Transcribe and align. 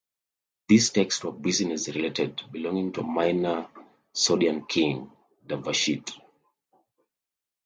These 0.67 0.89
texts 0.89 1.23
were 1.23 1.31
business 1.31 1.87
related, 1.89 2.41
belonging 2.51 2.91
to 2.93 3.01
a 3.01 3.03
minor 3.03 3.67
Sogdian 4.11 4.67
king, 4.67 5.11
Divashtich. 5.45 6.19